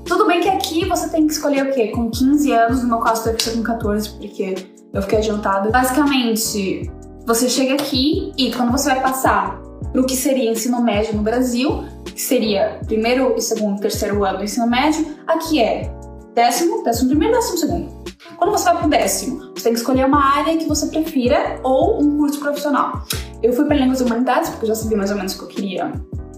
Tudo 0.05 0.25
bem 0.25 0.39
que 0.39 0.47
aqui 0.47 0.85
você 0.85 1.09
tem 1.09 1.27
que 1.27 1.33
escolher 1.33 1.67
o 1.67 1.73
quê? 1.73 1.89
Com 1.89 2.09
15 2.09 2.51
anos, 2.53 2.81
no 2.81 2.87
meu 2.87 2.99
caso 2.99 3.25
teve 3.25 3.35
que 3.35 3.43
ser 3.43 3.57
com 3.57 3.63
14, 3.63 4.09
porque 4.11 4.55
eu 4.93 5.01
fiquei 5.01 5.17
adiantada. 5.17 5.69
Basicamente, 5.69 6.89
você 7.25 7.49
chega 7.49 7.73
aqui 7.73 8.31
e 8.37 8.53
quando 8.53 8.71
você 8.71 8.89
vai 8.89 9.01
passar 9.01 9.61
pro 9.91 10.05
que 10.05 10.15
seria 10.15 10.49
ensino 10.49 10.81
médio 10.81 11.13
no 11.13 11.21
Brasil, 11.21 11.83
que 12.05 12.21
seria 12.21 12.79
primeiro 12.85 13.35
e 13.37 13.41
segundo, 13.41 13.81
terceiro 13.81 14.23
ano 14.23 14.37
do 14.37 14.43
ensino 14.45 14.65
médio, 14.65 15.05
aqui 15.27 15.61
é 15.61 15.91
décimo, 16.33 16.83
décimo 16.83 17.09
primeiro 17.09 17.35
décimo 17.35 17.57
segundo. 17.57 18.03
Quando 18.37 18.51
você 18.51 18.63
vai 18.65 18.77
pro 18.77 18.89
décimo, 18.89 19.53
tem 19.67 19.73
que 19.73 19.79
escolher 19.79 20.05
uma 20.05 20.23
área 20.23 20.55
que 20.55 20.65
você 20.65 20.87
prefira 20.87 21.59
ou 21.61 22.01
um 22.01 22.17
curso 22.17 22.39
profissional. 22.39 23.03
Eu 23.43 23.51
fui 23.51 23.65
para 23.65 23.75
línguas 23.75 23.99
e 23.99 24.03
humanidades 24.03 24.49
porque 24.49 24.63
eu 24.63 24.69
já 24.69 24.75
sabia 24.75 24.97
mais 24.97 25.11
ou 25.11 25.17
menos 25.17 25.35
o 25.35 25.39
que 25.39 25.43
eu 25.43 25.47
queria 25.49 25.91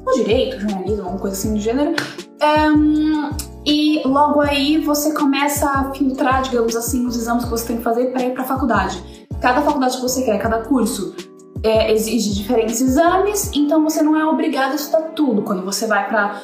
ou 0.05 0.13
direito, 0.15 0.59
jornalismo, 0.59 1.03
alguma 1.03 1.19
coisa 1.19 1.35
assim 1.35 1.53
do 1.53 1.59
gênero. 1.59 1.93
Um, 2.41 3.29
e 3.65 4.01
logo 4.03 4.41
aí 4.41 4.79
você 4.79 5.13
começa 5.13 5.69
a 5.69 5.93
filtrar, 5.93 6.41
digamos 6.41 6.75
assim, 6.75 7.05
os 7.05 7.15
exames 7.15 7.43
que 7.43 7.51
você 7.51 7.67
tem 7.67 7.77
que 7.77 7.83
fazer 7.83 8.07
para 8.07 8.23
ir 8.23 8.33
para 8.33 8.41
a 8.41 8.47
faculdade. 8.47 9.27
Cada 9.39 9.61
faculdade 9.61 9.97
que 9.97 10.01
você 10.01 10.23
quer, 10.23 10.39
cada 10.39 10.63
curso 10.63 11.15
é, 11.61 11.93
exige 11.93 12.33
diferentes 12.33 12.81
exames, 12.81 13.51
então 13.53 13.83
você 13.83 14.01
não 14.01 14.17
é 14.17 14.25
obrigado 14.25 14.71
a 14.71 14.75
estudar 14.75 15.09
tudo. 15.09 15.43
Quando 15.43 15.63
você 15.63 15.85
vai 15.85 16.09
para 16.09 16.41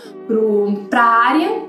a 0.94 1.04
área, 1.04 1.64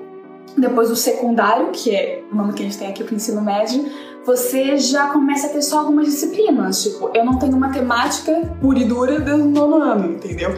depois 0.59 0.91
do 0.91 0.97
secundário, 0.97 1.71
que 1.73 1.95
é 1.95 2.23
o 2.31 2.35
nome 2.35 2.53
que 2.53 2.63
a 2.63 2.67
gente 2.67 2.77
tem 2.77 2.89
aqui 2.89 3.03
para 3.03 3.13
o 3.13 3.17
ensino 3.17 3.41
médio, 3.41 3.87
você 4.27 4.77
já 4.77 5.07
começa 5.09 5.47
a 5.47 5.51
ter 5.51 5.63
só 5.63 5.79
algumas 5.79 6.07
disciplinas. 6.07 6.83
Tipo, 6.83 7.11
eu 7.15 7.25
não 7.25 7.39
tenho 7.39 7.57
matemática 7.57 8.33
pura 8.61 8.81
e 8.81 8.85
dura 8.85 9.21
desde 9.21 9.43
o 9.43 9.49
nono 9.49 9.77
ano, 9.77 10.13
entendeu? 10.13 10.51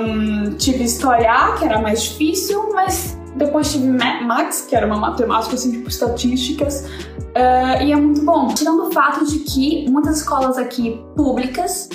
Um, 0.00 0.54
tive 0.56 0.84
História 0.84 1.56
que 1.58 1.64
era 1.64 1.80
mais 1.80 2.04
difícil, 2.04 2.72
mas 2.72 3.18
depois 3.34 3.72
tive 3.72 3.88
Max, 3.88 4.62
que 4.62 4.76
era 4.76 4.86
uma 4.86 4.96
matemática 4.96 5.56
assim, 5.56 5.72
tipo 5.72 5.88
estatísticas, 5.88 6.84
uh, 6.84 7.82
e 7.82 7.90
é 7.90 7.96
muito 7.96 8.24
bom. 8.24 8.48
Tirando 8.54 8.86
o 8.86 8.92
fato 8.92 9.24
de 9.24 9.40
que 9.40 9.90
muitas 9.90 10.18
escolas 10.18 10.56
aqui 10.56 11.04
públicas, 11.16 11.88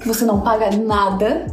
que 0.00 0.08
você 0.08 0.24
não 0.24 0.40
paga 0.40 0.70
nada, 0.76 1.46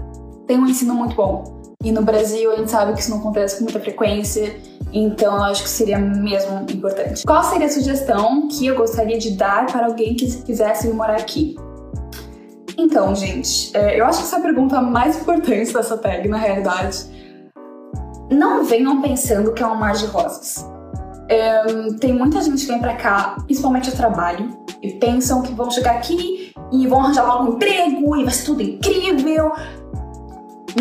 tem 0.47 0.57
um 0.57 0.65
ensino 0.65 0.93
muito 0.93 1.15
bom. 1.15 1.75
E 1.83 1.91
no 1.91 2.01
Brasil 2.01 2.51
a 2.51 2.55
gente 2.55 2.71
sabe 2.71 2.93
que 2.93 3.01
isso 3.01 3.09
não 3.09 3.19
acontece 3.19 3.57
com 3.57 3.65
muita 3.65 3.79
frequência, 3.81 4.55
então 4.93 5.35
eu 5.35 5.43
acho 5.43 5.63
que 5.63 5.69
seria 5.69 5.97
mesmo 5.97 6.65
importante. 6.69 7.23
Qual 7.25 7.43
seria 7.43 7.67
a 7.67 7.69
sugestão 7.69 8.47
que 8.47 8.67
eu 8.67 8.75
gostaria 8.75 9.17
de 9.17 9.31
dar 9.31 9.65
para 9.65 9.85
alguém 9.85 10.15
que 10.15 10.25
quisesse 10.43 10.87
morar 10.89 11.17
aqui? 11.17 11.55
Então, 12.77 13.15
gente, 13.15 13.75
é, 13.75 13.99
eu 13.99 14.05
acho 14.05 14.19
que 14.19 14.25
essa 14.25 14.35
é 14.37 14.39
a 14.39 14.41
pergunta 14.41 14.81
mais 14.81 15.19
importante 15.19 15.73
dessa 15.73 15.97
tag, 15.97 16.27
na 16.27 16.37
realidade 16.37 17.17
não 18.29 18.63
venham 18.63 19.01
pensando 19.01 19.53
que 19.53 19.63
é 19.63 19.67
um 19.67 19.75
mar 19.75 19.93
de 19.93 20.05
rosas. 20.05 20.65
É, 21.29 21.63
tem 21.99 22.13
muita 22.13 22.41
gente 22.41 22.65
que 22.65 22.71
vem 22.71 22.79
pra 22.79 22.95
cá, 22.95 23.37
principalmente 23.45 23.89
a 23.89 23.93
trabalho, 23.93 24.57
e 24.81 24.93
pensam 24.93 25.41
que 25.41 25.53
vão 25.53 25.69
chegar 25.69 25.91
aqui 25.91 26.53
e 26.71 26.87
vão 26.87 26.99
arranjar 26.99 27.25
logo 27.25 27.51
um 27.51 27.55
emprego 27.55 28.15
e 28.15 28.23
vai 28.23 28.33
ser 28.33 28.45
tudo 28.45 28.61
incrível. 28.61 29.51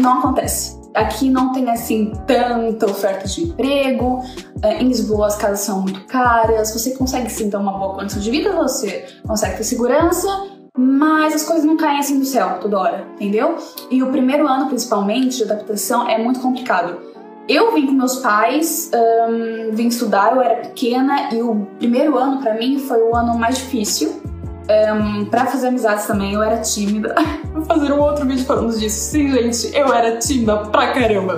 Não 0.01 0.19
acontece. 0.19 0.77
Aqui 0.97 1.31
não 1.31 1.53
tem 1.53 1.71
assim 1.71 2.13
tanta 2.27 2.87
oferta 2.87 3.29
de 3.29 3.45
emprego. 3.45 4.23
É, 4.63 4.83
em 4.83 4.89
Lisboa 4.89 5.27
as 5.27 5.37
casas 5.37 5.61
são 5.61 5.83
muito 5.83 6.05
caras. 6.07 6.73
Você 6.73 6.91
consegue 6.97 7.31
sim 7.31 7.51
ter 7.51 7.57
uma 7.57 7.73
boa 7.73 7.95
condição 7.95 8.21
de 8.21 8.31
vida, 8.31 8.53
você 8.53 9.07
consegue 9.27 9.59
ter 9.59 9.65
segurança, 9.65 10.29
mas 10.77 11.35
as 11.35 11.45
coisas 11.45 11.65
não 11.65 11.77
caem 11.77 11.99
assim 11.99 12.19
do 12.19 12.25
céu 12.25 12.59
toda 12.61 12.79
hora, 12.79 13.07
entendeu? 13.15 13.57
E 13.91 14.03
o 14.03 14.11
primeiro 14.11 14.49
ano, 14.49 14.67
principalmente, 14.67 15.37
de 15.37 15.45
adaptação 15.45 16.09
é 16.09 16.19
muito 16.19 16.41
complicado 16.41 17.17
eu 17.49 17.73
vim 17.73 17.87
com 17.87 17.93
meus 17.93 18.17
pais, 18.17 18.91
um, 18.93 19.71
vim 19.73 19.87
estudar, 19.87 20.35
eu 20.35 20.43
era 20.43 20.57
pequena 20.57 21.33
e 21.33 21.43
o 21.43 21.67
primeiro 21.79 22.19
ano 22.19 22.41
para 22.41 22.55
mim 22.55 22.79
foi 22.81 23.01
o 23.01 23.15
ano 23.15 23.39
mais 23.39 23.59
difícil. 23.59 24.21
Um, 24.69 25.27
para 25.27 25.47
fazer 25.47 25.69
amizades 25.69 26.07
também, 26.07 26.33
eu 26.33 26.43
era 26.43 26.61
tímida. 26.61 27.15
Vou 27.57 27.65
fazer 27.65 27.91
um 27.91 28.01
outro 28.01 28.27
vídeo 28.27 28.45
falando 28.45 28.79
disso. 28.79 29.13
Sim, 29.13 29.33
gente, 29.33 29.75
eu 29.75 29.91
era 29.91 30.19
tímida 30.19 30.59
pra 30.67 30.93
caramba. 30.93 31.37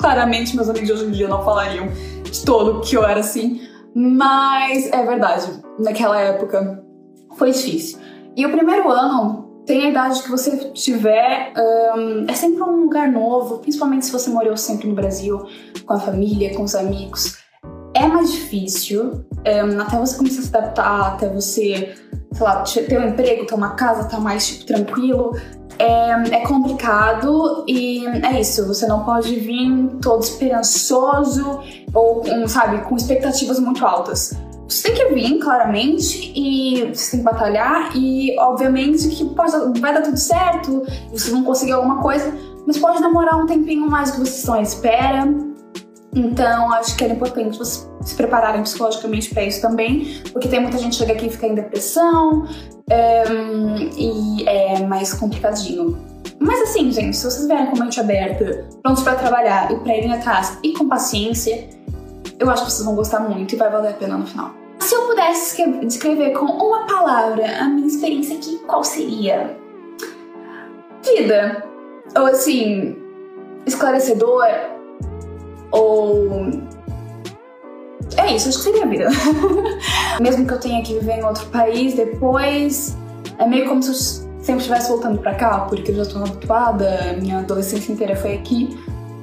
Claramente, 0.00 0.56
meus 0.56 0.70
amigos 0.70 0.88
de 0.88 0.94
hoje 0.94 1.04
em 1.04 1.10
dia 1.10 1.28
não 1.28 1.44
falariam 1.44 1.88
de 2.22 2.44
todo 2.46 2.80
que 2.80 2.96
eu 2.96 3.04
era 3.04 3.20
assim, 3.20 3.60
mas 3.94 4.90
é 4.90 5.04
verdade. 5.04 5.62
Naquela 5.78 6.18
época 6.18 6.82
foi 7.36 7.50
difícil. 7.50 7.98
E 8.34 8.46
o 8.46 8.50
primeiro 8.50 8.90
ano 8.90 9.62
tem 9.66 9.84
a 9.84 9.90
idade 9.90 10.22
que 10.22 10.30
você 10.30 10.56
tiver, 10.70 11.52
um, 11.94 12.24
é 12.26 12.32
sempre 12.32 12.62
um 12.62 12.80
lugar 12.80 13.12
novo, 13.12 13.58
principalmente 13.58 14.06
se 14.06 14.12
você 14.12 14.30
morou 14.30 14.56
sempre 14.56 14.88
no 14.88 14.94
Brasil, 14.94 15.46
com 15.84 15.92
a 15.92 16.00
família, 16.00 16.54
com 16.54 16.62
os 16.62 16.74
amigos. 16.74 17.36
É 17.94 18.06
mais 18.06 18.32
difícil, 18.32 19.26
um, 19.46 19.80
até 19.80 19.98
você 19.98 20.16
começar 20.16 20.40
a 20.40 20.42
se 20.42 20.56
adaptar, 20.56 21.00
até 21.12 21.28
você, 21.28 21.94
sei 22.34 22.46
lá, 22.46 22.62
ter 22.62 22.98
um 22.98 23.08
emprego, 23.08 23.46
ter 23.46 23.54
uma 23.54 23.70
casa, 23.70 24.04
tá 24.08 24.20
mais 24.20 24.46
tipo, 24.46 24.66
tranquilo. 24.66 25.36
É, 25.78 26.36
é 26.36 26.46
complicado 26.46 27.64
e 27.66 28.06
é 28.06 28.40
isso, 28.40 28.64
você 28.66 28.86
não 28.86 29.04
pode 29.04 29.34
vir 29.34 29.98
todo 30.00 30.22
esperançoso 30.22 31.60
ou, 31.92 32.20
com, 32.20 32.46
sabe, 32.46 32.78
com 32.82 32.94
expectativas 32.94 33.58
muito 33.58 33.84
altas 33.84 34.36
você 34.68 34.88
tem 34.88 34.94
que 34.94 35.14
vir, 35.14 35.38
claramente, 35.38 36.32
e 36.34 36.92
você 36.92 37.12
tem 37.12 37.20
que 37.20 37.24
batalhar, 37.24 37.96
e 37.96 38.36
obviamente 38.38 39.08
que 39.08 39.24
pode, 39.26 39.80
vai 39.80 39.92
dar 39.92 40.02
tudo 40.02 40.16
certo, 40.16 40.82
vocês 41.10 41.28
vão 41.28 41.44
conseguir 41.44 41.72
alguma 41.72 42.00
coisa, 42.02 42.32
mas 42.66 42.78
pode 42.78 43.00
demorar 43.00 43.36
um 43.36 43.46
tempinho 43.46 43.88
mais 43.88 44.10
do 44.10 44.14
que 44.14 44.20
vocês 44.20 44.38
estão 44.38 44.54
à 44.54 44.62
espera. 44.62 45.26
Então, 46.14 46.72
acho 46.72 46.96
que 46.96 47.04
era 47.04 47.12
importante 47.12 47.58
vocês 47.58 47.90
se 48.02 48.14
prepararem 48.14 48.62
psicologicamente 48.62 49.30
para 49.30 49.42
isso 49.42 49.60
também, 49.60 50.22
porque 50.32 50.46
tem 50.46 50.60
muita 50.60 50.78
gente 50.78 50.92
que 50.92 50.98
chega 50.98 51.12
aqui 51.12 51.26
e 51.26 51.30
fica 51.30 51.46
em 51.46 51.54
depressão, 51.54 52.46
e 53.96 54.44
é 54.46 54.80
mais 54.86 55.12
complicadinho. 55.14 55.98
Mas 56.38 56.62
assim, 56.62 56.92
gente, 56.92 57.16
se 57.16 57.24
vocês 57.24 57.46
vierem 57.46 57.66
com 57.66 57.78
mente 57.78 57.98
aberta, 57.98 58.68
prontos 58.82 59.02
para 59.02 59.16
trabalhar 59.16 59.72
e 59.72 59.76
para 59.78 59.96
irem 59.96 60.12
atrás 60.12 60.58
e 60.62 60.72
com 60.74 60.88
paciência, 60.88 61.68
eu 62.38 62.50
acho 62.50 62.64
que 62.64 62.72
vocês 62.72 62.84
vão 62.84 62.94
gostar 62.94 63.20
muito 63.20 63.54
e 63.54 63.56
vai 63.56 63.70
valer 63.70 63.90
a 63.90 63.94
pena 63.94 64.18
no 64.18 64.26
final. 64.26 64.52
Se 64.80 64.94
eu 64.94 65.06
pudesse 65.06 65.64
descrever 65.86 66.32
com 66.32 66.44
uma 66.44 66.86
palavra 66.86 67.44
a 67.60 67.64
minha 67.64 67.86
experiência 67.86 68.36
aqui, 68.36 68.58
qual 68.66 68.84
seria? 68.84 69.56
Vida. 71.02 71.64
Ou 72.16 72.26
assim, 72.26 72.96
esclarecedor. 73.66 74.44
Ou. 75.74 76.50
É 78.16 78.34
isso, 78.34 78.48
acho 78.48 78.58
que 78.58 78.64
seria 78.64 78.86
vida. 78.86 79.08
Mesmo 80.20 80.46
que 80.46 80.54
eu 80.54 80.60
tenha 80.60 80.82
que 80.82 80.94
viver 80.94 81.18
em 81.18 81.24
outro 81.24 81.46
país 81.46 81.94
depois, 81.94 82.96
é 83.38 83.46
meio 83.46 83.68
como 83.68 83.82
se 83.82 83.90
eu 83.90 83.94
sempre 84.42 84.60
estivesse 84.60 84.88
voltando 84.88 85.18
pra 85.18 85.34
cá, 85.34 85.60
porque 85.60 85.90
eu 85.90 85.96
já 85.96 86.06
tô 86.06 86.18
habituada, 86.18 87.16
minha 87.20 87.38
adolescência 87.38 87.92
inteira 87.92 88.14
foi 88.14 88.34
aqui. 88.34 88.78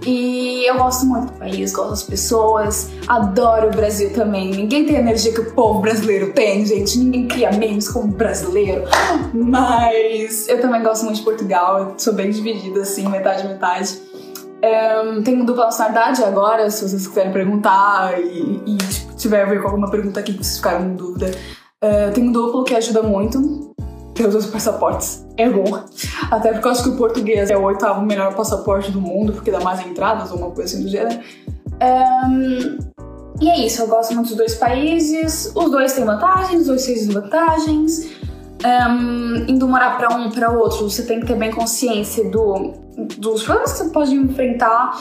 E 0.06 0.68
eu 0.68 0.78
gosto 0.78 1.06
muito 1.06 1.32
do 1.32 1.38
país, 1.38 1.72
gosto 1.72 1.90
das 1.92 2.04
pessoas, 2.04 2.90
adoro 3.08 3.68
o 3.68 3.72
Brasil 3.72 4.12
também. 4.12 4.50
Ninguém 4.50 4.84
tem 4.86 4.98
a 4.98 5.00
energia 5.00 5.32
que 5.32 5.42
o 5.42 5.52
povo 5.52 5.80
brasileiro 5.80 6.34
tem, 6.34 6.66
gente. 6.66 6.98
Ninguém 6.98 7.28
cria 7.28 7.52
memes 7.52 7.88
como 7.88 8.08
brasileiro. 8.08 8.84
Mas 9.32 10.50
eu 10.50 10.60
também 10.60 10.82
gosto 10.82 11.06
muito 11.06 11.18
de 11.18 11.24
Portugal, 11.24 11.80
eu 11.80 11.94
sou 11.98 12.14
bem 12.14 12.32
dividida 12.32 12.82
assim, 12.82 13.08
metade, 13.08 13.48
metade. 13.48 14.02
Tenho 15.24 15.46
dupla 15.46 15.66
nacionalidade 15.66 16.24
agora, 16.24 16.70
se 16.70 16.88
vocês 16.88 17.08
quiserem 17.08 17.32
perguntar 17.32 18.20
e, 18.20 18.62
e 18.66 18.78
tipo, 18.78 19.16
tiver 19.16 19.44
a 19.44 19.46
ver 19.46 19.62
com 19.62 19.68
alguma 19.68 19.90
pergunta 19.90 20.20
aqui 20.20 20.34
que 20.34 20.44
vocês 20.44 20.58
ficaram 20.58 20.86
em 20.86 20.96
dúvida. 20.96 21.32
Tenho 22.14 22.32
duplo 22.32 22.64
que 22.64 22.76
ajuda 22.76 23.02
muito 23.02 23.74
ter 24.14 24.28
os 24.28 24.34
dois 24.34 24.46
passaportes. 24.46 25.26
É 25.38 25.50
bom. 25.50 25.84
Até 26.30 26.52
porque 26.52 26.68
eu 26.68 26.72
acho 26.72 26.84
que 26.84 26.90
o 26.90 26.98
português 26.98 27.50
é 27.50 27.58
o 27.58 27.64
oitavo 27.64 28.02
melhor 28.06 28.36
passaporte 28.36 28.92
do 28.92 29.02
mundo, 29.02 29.34
porque 29.34 29.50
dá 29.50 29.60
mais 29.60 29.86
entradas 29.86 30.32
ou 30.32 30.38
uma 30.38 30.52
coisa 30.52 30.76
assim 30.76 30.84
do 30.84 30.90
gênero. 30.90 31.20
E 33.42 33.50
é 33.50 33.66
isso, 33.66 33.82
eu 33.82 33.88
gosto 33.88 34.14
muito 34.14 34.28
dos 34.28 34.38
dois 34.38 34.54
países. 34.54 35.52
Os 35.56 35.72
dois 35.72 35.94
têm 35.94 36.06
vantagens, 36.06 36.62
os 36.62 36.68
dois 36.68 36.86
têm 36.86 36.94
desvantagens. 36.94 38.12
Um, 38.64 39.46
indo 39.48 39.68
morar 39.68 39.98
para 39.98 40.16
um 40.16 40.30
para 40.30 40.52
outro, 40.52 40.90
você 40.90 41.04
tem 41.04 41.20
que 41.20 41.26
ter 41.26 41.36
bem 41.36 41.52
consciência 41.52 42.30
do, 42.30 42.74
dos 43.18 43.44
problemas 43.44 43.74
que 43.74 43.80
você 43.80 43.90
pode 43.90 44.16
enfrentar, 44.16 44.98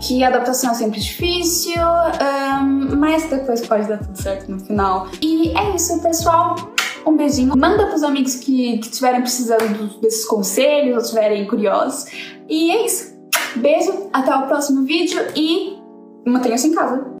que 0.00 0.24
a 0.24 0.28
adaptação 0.28 0.72
é 0.72 0.74
sempre 0.74 1.00
difícil, 1.00 1.80
um, 1.80 2.96
mas 2.96 3.28
depois 3.28 3.66
pode 3.66 3.86
dar 3.88 3.98
tudo 3.98 4.20
certo 4.20 4.50
no 4.50 4.58
final. 4.60 5.08
E 5.20 5.56
é 5.56 5.74
isso, 5.76 6.00
pessoal. 6.00 6.56
Um 7.06 7.16
beijinho. 7.16 7.54
Manda 7.56 7.86
pros 7.86 8.02
amigos 8.02 8.36
que 8.36 8.80
estiverem 8.80 9.20
precisando 9.20 10.00
desses 10.00 10.24
conselhos 10.24 10.94
ou 10.94 11.02
estiverem 11.02 11.46
curiosos. 11.46 12.06
E 12.48 12.70
é 12.70 12.86
isso. 12.86 13.14
Beijo, 13.56 14.08
até 14.12 14.34
o 14.34 14.46
próximo 14.46 14.84
vídeo 14.84 15.20
e 15.36 15.78
mantenha-se 16.26 16.68
em 16.68 16.74
casa. 16.74 17.04